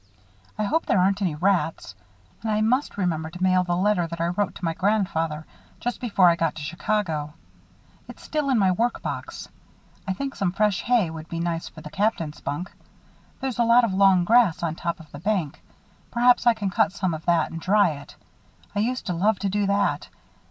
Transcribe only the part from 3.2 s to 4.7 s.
to mail the letter that I wrote to